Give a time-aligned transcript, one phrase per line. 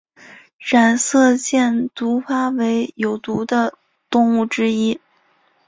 [0.57, 3.77] 染色箭毒蛙为有毒的
[4.09, 4.99] 动物之一。